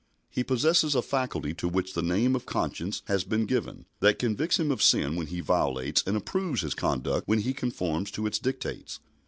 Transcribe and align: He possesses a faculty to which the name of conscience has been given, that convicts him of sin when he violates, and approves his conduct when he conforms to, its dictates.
He 0.31 0.43
possesses 0.43 0.95
a 0.95 1.03
faculty 1.03 1.53
to 1.53 1.67
which 1.67 1.93
the 1.93 2.01
name 2.01 2.35
of 2.35 2.47
conscience 2.47 3.03
has 3.05 3.23
been 3.23 3.45
given, 3.45 3.85
that 3.99 4.17
convicts 4.17 4.57
him 4.59 4.71
of 4.71 4.81
sin 4.81 5.15
when 5.15 5.27
he 5.27 5.41
violates, 5.41 6.01
and 6.07 6.17
approves 6.17 6.61
his 6.61 6.73
conduct 6.73 7.27
when 7.27 7.41
he 7.41 7.53
conforms 7.53 8.09
to, 8.09 8.25
its 8.25 8.39
dictates. 8.39 8.99